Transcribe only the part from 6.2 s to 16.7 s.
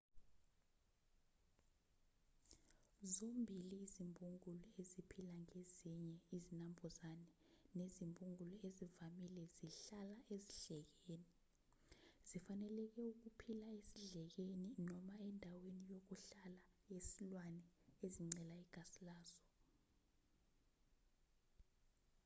izinambuzane nezimbungulu ezivamile zihlala esidlekeni zifanelekele ukuphila esidlekeni noma endaweni yokuhlala